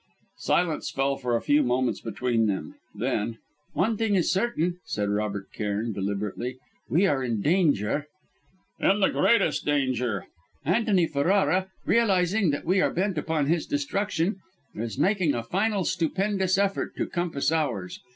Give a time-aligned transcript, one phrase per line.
[0.39, 3.37] Silence fell for a few moments between them; then:
[3.73, 6.57] "One thing is certain," said Robert Cairn, deliberately,
[6.89, 8.07] "we are in danger!"
[8.79, 10.25] "In the greatest danger!"
[10.65, 14.37] "Antony Ferrara, realising that we are bent upon his destruction,
[14.73, 17.99] is making a final, stupendous effort to compass ours.